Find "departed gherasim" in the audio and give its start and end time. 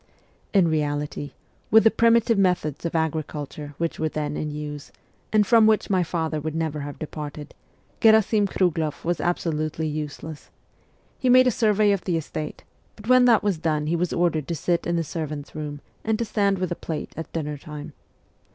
6.97-8.47